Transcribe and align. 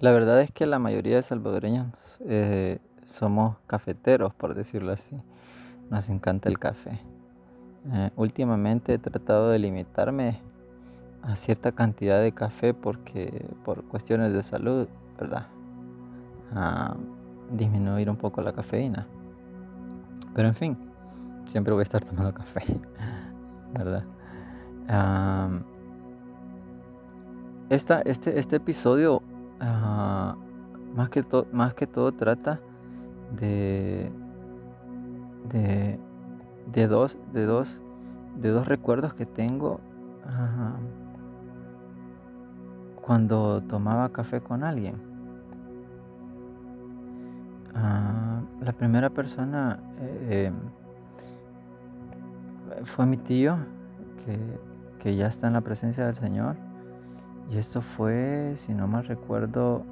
La 0.00 0.12
verdad 0.12 0.40
es 0.40 0.50
que 0.50 0.64
la 0.64 0.78
mayoría 0.78 1.16
de 1.16 1.22
salvadoreños 1.22 1.86
eh, 2.20 2.78
somos 3.04 3.56
cafeteros, 3.66 4.32
por 4.32 4.54
decirlo 4.54 4.92
así. 4.92 5.14
Nos 5.90 6.08
encanta 6.08 6.48
el 6.48 6.58
café. 6.58 6.98
Eh, 7.92 8.10
últimamente 8.16 8.94
he 8.94 8.98
tratado 8.98 9.50
de 9.50 9.58
limitarme 9.58 10.40
a 11.22 11.36
cierta 11.36 11.72
cantidad 11.72 12.22
de 12.22 12.32
café 12.32 12.72
porque 12.72 13.46
por 13.62 13.84
cuestiones 13.84 14.32
de 14.32 14.42
salud, 14.42 14.88
¿verdad? 15.18 15.48
A 16.54 16.96
disminuir 17.52 18.08
un 18.08 18.16
poco 18.16 18.40
la 18.40 18.54
cafeína. 18.54 19.06
Pero 20.34 20.48
en 20.48 20.54
fin, 20.54 20.78
siempre 21.46 21.74
voy 21.74 21.80
a 21.80 21.82
estar 21.82 22.02
tomando 22.02 22.32
café, 22.32 22.62
¿verdad? 23.74 24.04
esta, 27.68 28.00
este, 28.00 28.40
este 28.40 28.56
episodio 28.56 29.22
más, 29.60 31.08
que 31.10 31.24
más 31.52 31.74
que 31.74 31.86
todo 31.86 32.12
trata 32.12 32.60
de, 33.38 34.10
de, 36.72 36.88
dos, 36.88 37.18
de, 37.32 37.44
dos, 37.44 37.80
de 38.36 38.50
dos 38.50 38.66
recuerdos 38.66 39.14
que 39.14 39.26
tengo 39.26 39.80
cuando 43.00 43.62
tomaba 43.62 44.10
café 44.10 44.40
con 44.40 44.62
alguien. 44.62 44.94
Ah, 47.74 48.40
la 48.60 48.72
primera 48.72 49.10
persona 49.10 49.80
eh, 49.98 50.52
fue 52.84 53.06
mi 53.06 53.16
tío, 53.16 53.58
que, 54.24 54.38
que 54.98 55.16
ya 55.16 55.26
está 55.26 55.46
en 55.48 55.54
la 55.54 55.60
presencia 55.60 56.06
del 56.06 56.14
Señor. 56.14 56.56
Y 57.50 57.58
esto 57.58 57.82
fue, 57.82 58.52
si 58.56 58.74
no 58.74 58.86
mal 58.86 59.04
recuerdo, 59.04 59.84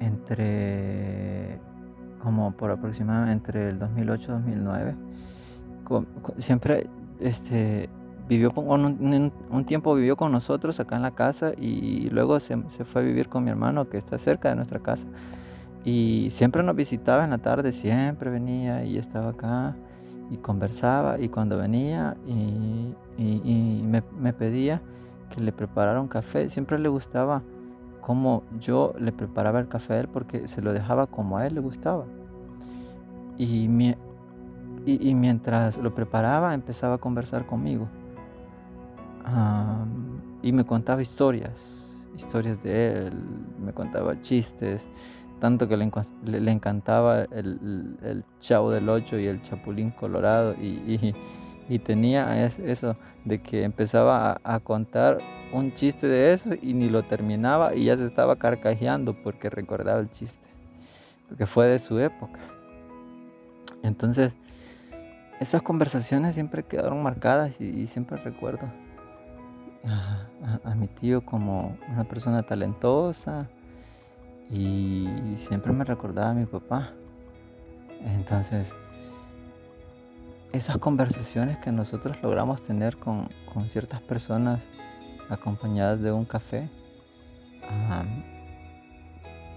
entre 0.00 1.60
como 2.22 2.52
por 2.52 2.70
aproximadamente 2.70 3.50
entre 3.50 3.68
el 3.68 3.78
2008 3.78 4.22
y 4.22 4.32
2009. 4.32 4.94
siempre 6.38 6.86
este, 7.20 7.88
vivió 8.28 8.50
con, 8.50 8.84
un, 8.84 9.64
tiempo 9.66 9.94
vivió 9.94 10.16
con 10.16 10.32
nosotros 10.32 10.80
acá 10.80 10.96
en 10.96 11.02
la 11.02 11.10
casa 11.10 11.52
y 11.56 12.08
luego 12.10 12.40
se, 12.40 12.56
se, 12.68 12.84
fue 12.84 13.02
a 13.02 13.04
vivir 13.04 13.28
con 13.28 13.44
mi 13.44 13.50
hermano 13.50 13.88
que 13.88 13.98
está 13.98 14.18
cerca 14.18 14.48
de 14.48 14.56
nuestra 14.56 14.80
casa. 14.80 15.06
Y 15.84 16.28
siempre 16.30 16.62
nos 16.62 16.74
visitaba 16.74 17.24
en 17.24 17.30
la 17.30 17.38
tarde, 17.38 17.72
siempre 17.72 18.30
venía 18.30 18.84
y 18.84 18.96
estaba 18.96 19.30
acá 19.30 19.76
y 20.30 20.38
conversaba 20.38 21.20
y 21.20 21.28
cuando 21.28 21.58
venía 21.58 22.16
y, 22.26 23.82
me, 23.82 24.02
me 24.18 24.32
pedía 24.32 24.80
que 25.34 25.40
le 25.40 25.52
preparara 25.52 26.00
un 26.00 26.08
café. 26.08 26.48
Siempre 26.48 26.78
le 26.78 26.88
gustaba 26.88 27.42
cómo 28.00 28.44
yo 28.60 28.94
le 28.98 29.12
preparaba 29.12 29.58
el 29.58 29.68
café 29.68 29.94
a 29.94 30.00
él 30.00 30.08
porque 30.08 30.46
se 30.46 30.62
lo 30.62 30.72
dejaba 30.72 31.06
como 31.06 31.38
a 31.38 31.46
él 31.46 31.54
le 31.54 31.60
gustaba. 31.60 32.04
Y, 33.36 33.64
y, 34.86 35.14
mientras 35.14 35.76
lo 35.78 35.92
preparaba 35.92 36.54
empezaba 36.54 36.94
a 36.94 36.98
conversar 36.98 37.46
conmigo. 37.46 37.88
y 40.42 40.52
me 40.52 40.64
contaba 40.64 41.02
historias, 41.02 41.88
historias 42.16 42.62
de 42.62 43.06
él, 43.06 43.12
me 43.58 43.72
contaba 43.72 44.20
chistes, 44.20 44.86
tanto 45.40 45.66
que 45.66 45.76
le, 45.76 46.52
encantaba 46.52 47.22
el, 47.22 47.96
el, 48.02 48.24
Chavo 48.38 48.70
del 48.70 48.88
Ocho 48.88 49.18
y 49.18 49.26
el 49.26 49.42
Chapulín 49.42 49.90
Colorado 49.90 50.54
y 50.54 51.14
tenía 51.78 52.44
eso 52.44 52.96
de 53.24 53.40
que 53.40 53.64
empezaba 53.64 54.40
a, 54.44 54.60
contar 54.60 55.18
un 55.52 55.72
chiste 55.72 56.06
de 56.06 56.34
eso 56.34 56.50
y 56.60 56.74
ni 56.74 56.90
lo 56.90 57.04
terminaba 57.04 57.74
y 57.74 57.84
ya 57.84 57.96
se 57.96 58.04
estaba 58.04 58.36
carcajeando 58.36 59.14
porque 59.22 59.48
recordaba 59.48 60.00
el 60.00 60.10
chiste, 60.10 60.46
porque 61.28 61.46
fue 61.46 61.68
de 61.68 61.78
su 61.78 61.98
época. 61.98 62.40
Entonces, 63.82 64.36
esas 65.40 65.62
conversaciones 65.62 66.34
siempre 66.34 66.62
quedaron 66.62 67.02
marcadas 67.02 67.60
y, 67.60 67.86
siempre 67.86 68.18
recuerdo 68.18 68.66
a, 69.84 70.74
mi 70.74 70.86
tío 70.86 71.24
como 71.24 71.76
una 71.88 72.04
persona 72.04 72.42
talentosa 72.42 73.48
y 74.50 75.06
siempre 75.36 75.72
me 75.72 75.84
recordaba 75.84 76.30
a 76.30 76.34
mi 76.34 76.46
papá. 76.46 76.92
Entonces, 78.04 78.74
esas 80.54 80.78
conversaciones 80.78 81.58
que 81.58 81.72
nosotros 81.72 82.16
logramos 82.22 82.62
tener 82.62 82.96
con, 82.96 83.28
ciertas 83.66 84.00
personas 84.00 84.68
acompañadas 85.28 86.00
de 86.00 86.12
un 86.12 86.24
café, 86.24 86.70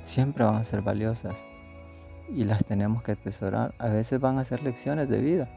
siempre 0.01 0.43
van 0.43 0.55
a 0.55 0.63
ser 0.63 0.81
valiosas 0.81 1.45
y 2.33 2.45
las 2.45 2.65
tenemos 2.65 3.03
que 3.03 3.11
atesorar. 3.11 3.75
A 3.77 3.89
veces 3.89 4.19
van 4.19 4.39
a 4.39 4.43
ser 4.43 4.63
lecciones 4.63 5.07
de 5.07 5.21
vida, 5.21 5.49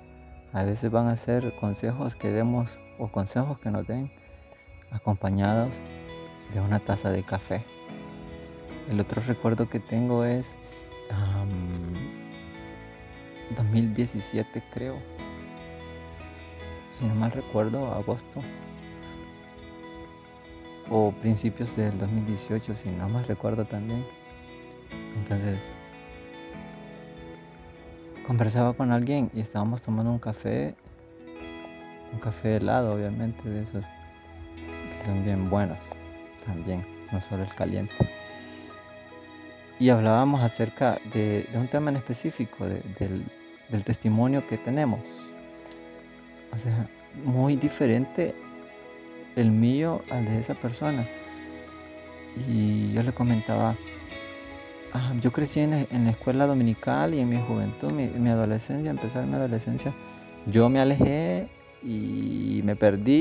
a 0.53 0.63
veces 0.65 0.91
van 0.91 1.09
a 1.09 1.17
ser 1.17 1.57
consejos 1.57 2.17
que 2.17 2.31
demos 2.31 2.79
o 2.99 3.09
consejos 3.09 3.59
que 3.59 3.71
nos 3.71 3.87
den 3.87 4.13
acompañados 4.91 5.75
de 6.53 6.61
una 6.61 6.81
taza 6.81 7.11
de 7.11 7.23
café. 7.23 7.65
El 8.91 9.01
otro 9.01 9.23
recuerdo 9.23 9.71
que 9.71 9.81
tengo 9.81 10.25
es 10.25 10.59
2017 13.57 14.63
creo 14.71 14.99
si 17.01 17.07
no 17.07 17.15
mal 17.15 17.33
recuerdo, 17.33 17.93
agosto 17.95 18.43
o 20.91 21.13
principios 21.13 21.75
del 21.75 21.99
2018, 21.99 22.75
si 22.77 22.91
no 22.91 23.09
mal 23.09 23.25
recuerdo 23.25 23.65
también. 23.65 24.05
Entonces, 25.17 25.71
conversaba 28.27 28.75
con 28.75 28.93
alguien 28.93 29.31
y 29.33 29.41
estábamos 29.41 29.81
tomando 29.81 30.11
un 30.11 30.19
café, 30.19 30.75
un 32.13 32.19
café 32.19 32.57
helado, 32.57 32.93
obviamente, 32.93 33.49
de 33.49 33.63
esos 33.63 33.87
que 34.57 35.05
son 35.05 35.25
bien 35.25 35.49
buenos 35.49 35.79
también, 36.45 36.85
no 37.13 37.21
solo 37.21 37.45
el 37.45 37.55
caliente. 37.55 37.95
Y 39.79 39.89
hablábamos 39.89 40.43
acerca 40.43 41.01
de, 41.15 41.49
un 41.55 41.69
tema 41.69 41.91
en 41.91 41.97
específico, 41.97 42.67
del, 42.67 43.25
del 43.71 43.85
testimonio 43.85 44.47
que 44.47 44.59
tenemos 44.59 45.01
o 46.53 46.59
sea, 46.59 46.89
muy 47.25 47.57
diferente 47.57 48.35
el 49.37 49.51
mío 49.51 50.03
al 50.11 50.25
de 50.25 50.39
esa 50.39 50.55
persona. 50.55 51.09
Y 52.49 52.93
yo 52.93 53.03
le 53.03 53.13
comentaba, 53.13 53.77
ah, 54.93 55.15
yo 55.21 55.33
crecí 55.33 55.61
en, 55.61 55.71
la 55.71 56.11
escuela 56.11 56.47
dominical 56.47 57.15
y 57.15 57.21
en 57.21 57.29
mi 57.29 57.41
juventud, 57.41 57.93
mi, 57.93 58.07
mi 58.07 58.31
adolescencia, 58.31 58.91
empezar 58.91 59.27
mi 59.27 59.35
adolescencia, 59.35 59.93
yo 60.47 60.69
me 60.69 60.81
alejé 60.81 61.49
y 61.83 62.61
me 62.65 62.77
perdí 62.77 63.15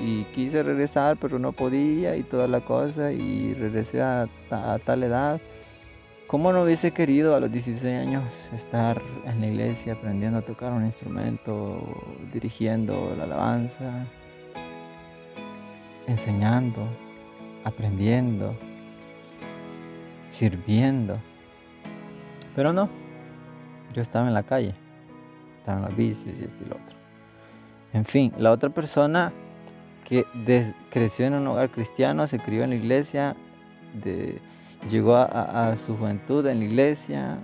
y 0.00 0.26
quise 0.34 0.62
regresar 0.62 1.18
pero 1.18 1.38
no 1.38 1.52
podía 1.52 2.16
y 2.16 2.22
toda 2.22 2.48
la 2.48 2.62
cosa 2.62 3.12
y 3.12 3.52
regresé 3.52 4.00
a 4.00 4.28
tal 4.82 5.02
edad 5.02 5.42
¿Cómo 6.32 6.50
no 6.50 6.62
hubiese 6.62 6.92
querido 6.92 7.36
a 7.36 7.40
los 7.40 7.52
16 7.52 7.94
años 7.94 8.24
estar 8.54 9.02
en 9.26 9.42
la 9.42 9.48
iglesia 9.48 9.92
aprendiendo 9.92 10.38
a 10.38 10.40
tocar 10.40 10.72
un 10.72 10.86
instrumento, 10.86 11.94
dirigiendo 12.32 13.14
la 13.18 13.24
alabanza, 13.24 14.06
enseñando, 16.06 16.88
aprendiendo, 17.64 18.56
sirviendo? 20.30 21.20
Pero 22.56 22.72
no, 22.72 22.88
yo 23.92 24.00
estaba 24.00 24.26
en 24.26 24.32
la 24.32 24.42
calle, 24.42 24.72
estaba 25.58 25.80
en 25.80 25.84
las 25.84 25.94
bicis 25.94 26.40
y 26.40 26.44
esto 26.44 26.64
y 26.64 26.68
lo 26.70 26.76
otro. 26.76 26.96
En 27.92 28.06
fin, 28.06 28.32
la 28.38 28.52
otra 28.52 28.70
persona 28.70 29.34
que 30.08 30.24
creció 30.88 31.26
en 31.26 31.34
un 31.34 31.46
hogar 31.46 31.68
cristiano, 31.68 32.26
se 32.26 32.38
crió 32.38 32.64
en 32.64 32.70
la 32.70 32.76
iglesia, 32.76 33.36
de, 34.02 34.40
llegó 34.88 35.16
a, 35.16 35.74
su 35.76 35.96
juventud 35.96 36.46
en 36.46 36.58
la 36.58 36.64
iglesia 36.64 37.38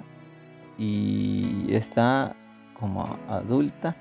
y 0.77 1.67
está 1.75 2.35
como 2.79 3.19
adulta, 3.29 3.97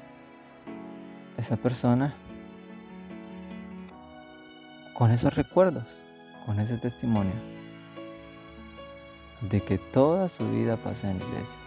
esa 1.38 1.56
persona, 1.56 2.16
con 4.94 5.12
esos 5.12 5.36
recuerdos, 5.36 5.86
con 6.46 6.60
ese 6.60 6.78
testimonio 6.78 7.34
de 9.42 9.62
que 9.62 9.78
toda 9.78 10.30
su 10.30 10.50
vida 10.50 10.78
pasó 10.78 11.08
en 11.08 11.20
la 11.20 11.26
iglesia. 11.26 11.60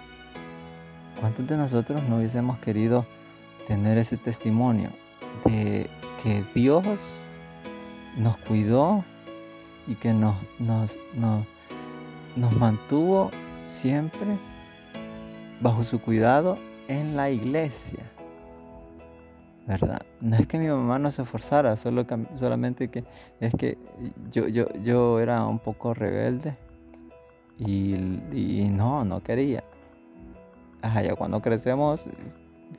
¿Cuántos 1.21 1.47
de 1.47 1.57
nosotros 1.57 2.03
no 2.09 2.17
hubiésemos 2.17 2.59
querido 2.59 3.07
tener 3.69 3.99
ese 3.99 4.17
testimonio 4.17 4.91
de 5.45 5.89
que 6.23 6.45
Dios 6.55 6.85
nos 8.17 8.37
cuidó 8.39 9.05
y 9.87 9.95
que 9.95 10.13
nos, 10.13 10.37
nos, 10.59 10.97
nos 11.15 11.47
nos 12.37 12.53
mantuvo 12.53 13.31
siempre 13.67 14.39
bajo 15.61 15.85
su 15.85 16.01
cuidado 16.01 16.59
en 16.89 17.17
la 17.17 17.31
iglesia. 17.31 18.01
¿verdad? 19.67 20.03
No 20.21 20.37
es 20.37 20.49
que 20.49 20.59
mi 20.59 20.67
mamá 20.67 20.99
no 20.99 21.11
se 21.13 21.23
esforzara, 21.23 21.77
solo, 21.77 22.05
solamente 22.35 22.89
que 22.89 23.05
es 23.39 23.55
que 23.55 23.79
yo, 24.33 24.49
yo, 24.49 24.67
yo 24.83 25.21
era 25.21 25.45
un 25.45 25.61
poco 25.61 25.95
rebelde 25.95 26.57
y, 27.57 27.95
y 28.33 28.69
no, 28.69 29.05
no 29.05 29.23
quería. 29.23 29.63
Ajá, 30.83 31.03
ya 31.03 31.15
cuando 31.15 31.41
crecemos, 31.41 32.07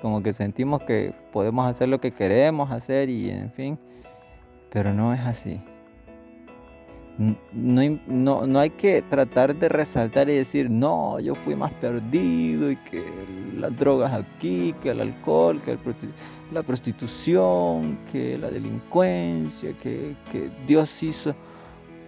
como 0.01 0.21
que 0.21 0.33
sentimos 0.33 0.81
que 0.83 1.13
podemos 1.31 1.65
hacer 1.65 1.87
lo 1.87 2.01
que 2.01 2.11
queremos 2.11 2.71
hacer 2.71 3.09
y 3.09 3.29
en 3.29 3.51
fin, 3.51 3.79
pero 4.69 4.93
no 4.93 5.13
es 5.13 5.21
así. 5.21 5.61
No, 7.17 8.47
no, 8.47 8.59
hay 8.59 8.71
que 8.71 9.01
tratar 9.03 9.55
de 9.55 9.69
resaltar 9.69 10.29
y 10.29 10.35
decir, 10.35 10.69
no, 10.69 11.19
yo 11.19 11.35
fui 11.35 11.55
más 11.55 11.71
perdido 11.73 12.71
y 12.71 12.77
que 12.77 13.03
las 13.57 13.77
drogas 13.77 14.13
aquí, 14.13 14.73
que 14.81 14.89
el 14.89 15.01
alcohol, 15.01 15.61
que 15.61 15.77
la 16.51 16.63
prostitución, 16.63 17.99
que 18.11 18.37
la 18.37 18.49
delincuencia, 18.49 19.73
que, 19.73 20.15
que 20.31 20.49
Dios 20.65 21.03
hizo 21.03 21.35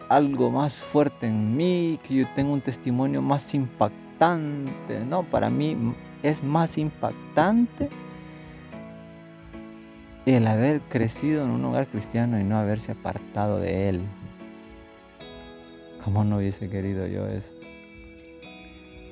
algo 0.09 0.49
más 0.49 0.75
fuerte 0.75 1.27
en 1.27 1.55
mí, 1.55 1.99
que 2.07 2.15
yo 2.15 2.27
tengo 2.35 2.53
un 2.53 2.61
testimonio 2.61 3.21
más 3.21 3.53
impactante. 3.53 4.99
No, 5.07 5.23
para 5.23 5.49
mí 5.49 5.75
es 6.23 6.43
más 6.43 6.77
impactante 6.77 7.89
el 10.25 10.47
haber 10.47 10.81
crecido 10.81 11.43
en 11.43 11.51
un 11.51 11.65
hogar 11.65 11.87
cristiano 11.87 12.39
y 12.39 12.43
no 12.43 12.57
haberse 12.57 12.93
apartado 12.93 13.59
de 13.59 13.89
él. 13.89 14.01
¿Cómo 16.03 16.25
no 16.25 16.37
hubiese 16.37 16.69
querido 16.69 17.07
yo 17.07 17.27
eso? 17.27 17.53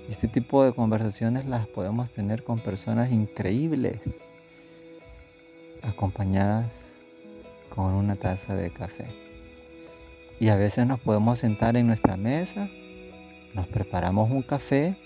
Este 0.10 0.28
tipo 0.28 0.66
de 0.66 0.74
conversaciones 0.74 1.46
las 1.46 1.66
podemos 1.68 2.12
tener 2.12 2.44
con 2.44 2.60
personas 2.60 3.12
increíbles, 3.12 4.20
acompañadas 5.82 6.98
con 7.70 7.94
una 7.94 8.18
taza 8.18 8.56
de 8.56 8.72
café. 8.72 9.06
Y 10.38 10.50
a 10.50 10.58
veces 10.58 10.86
nos 10.86 11.00
podemos 11.00 11.40
sentar 11.40 11.78
en 11.78 11.88
nuestra 11.88 12.18
mesa, 12.18 12.68
nos 13.54 13.68
preparamos 13.68 14.30
un 14.30 14.42
café, 14.42 14.98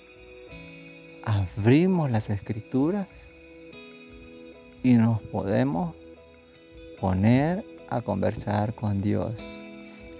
abrimos 1.22 2.10
las 2.10 2.32
escrituras 2.32 3.30
y 4.82 4.94
nos 4.96 5.22
podemos 5.22 5.96
poner 7.00 7.64
a 7.90 8.02
conversar 8.02 8.74
con 8.74 9.04
Dios 9.04 9.62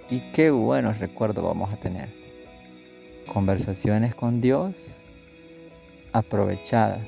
y 0.08 0.20
qué 0.32 0.50
buenos 0.50 0.98
recuerdos 0.98 1.44
vamos 1.44 1.72
a 1.72 1.76
tener. 1.76 2.08
Conversaciones 3.32 4.14
con 4.14 4.40
Dios 4.40 4.96
aprovechadas 6.12 7.00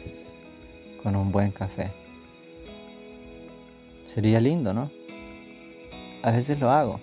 con 1.03 1.15
un 1.15 1.31
buen 1.31 1.53
café. 1.53 1.93
Sería 4.05 4.41
lindo, 4.41 4.75
¿no? 4.75 4.91
A 6.23 6.33
veces 6.33 6.59
lo 6.59 6.71
hago. 6.71 7.01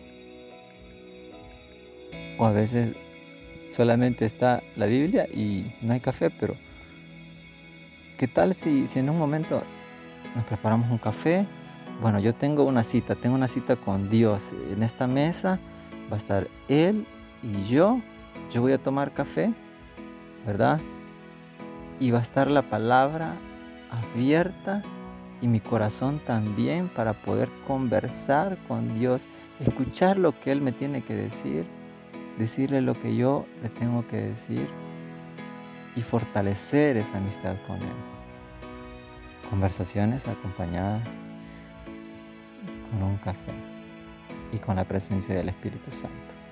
O 2.37 2.45
a 2.45 2.51
veces 2.51 2.95
solamente 3.69 4.25
está 4.25 4.61
la 4.75 4.87
Biblia 4.87 5.27
y 5.33 5.73
no 5.81 5.93
hay 5.93 6.01
café, 6.01 6.29
pero 6.29 6.55
¿qué 8.17 8.27
tal 8.27 8.53
si, 8.53 8.85
si 8.87 8.99
en 8.99 9.09
un 9.09 9.17
momento 9.17 9.63
nos 10.35 10.43
preparamos 10.45 10.91
un 10.91 10.97
café? 10.97 11.45
Bueno, 12.01 12.19
yo 12.19 12.35
tengo 12.35 12.63
una 12.63 12.83
cita, 12.83 13.15
tengo 13.15 13.35
una 13.35 13.47
cita 13.47 13.77
con 13.77 14.09
Dios 14.09 14.51
en 14.69 14.83
esta 14.83 15.07
mesa 15.07 15.59
va 16.11 16.15
a 16.15 16.17
estar 16.17 16.47
él 16.67 17.05
y 17.41 17.63
yo. 17.63 18.01
Yo 18.51 18.61
voy 18.61 18.73
a 18.73 18.77
tomar 18.77 19.13
café, 19.13 19.53
¿verdad? 20.45 20.79
Y 21.99 22.11
va 22.11 22.19
a 22.19 22.21
estar 22.21 22.49
la 22.49 22.63
palabra 22.63 23.35
abierta 23.89 24.83
y 25.41 25.47
mi 25.47 25.59
corazón 25.59 26.19
también 26.25 26.87
para 26.89 27.13
poder 27.13 27.49
conversar 27.67 28.57
con 28.67 28.93
Dios, 28.93 29.23
escuchar 29.59 30.17
lo 30.17 30.39
que 30.39 30.51
Él 30.51 30.61
me 30.61 30.71
tiene 30.71 31.03
que 31.03 31.15
decir, 31.15 31.65
decirle 32.37 32.81
lo 32.81 32.99
que 32.99 33.15
yo 33.15 33.45
le 33.61 33.69
tengo 33.69 34.07
que 34.07 34.17
decir 34.17 34.67
y 35.95 36.01
fortalecer 36.01 36.97
esa 36.97 37.17
amistad 37.17 37.55
con 37.67 37.77
Él. 37.77 37.95
Conversaciones 39.49 40.27
acompañadas 40.27 41.03
con 42.91 43.03
un 43.03 43.17
café 43.17 43.74
y 44.55 44.59
con 44.59 44.77
la 44.77 44.85
presencia 44.85 45.35
del 45.35 45.49
Espíritu 45.49 45.91
Santo. 45.91 46.44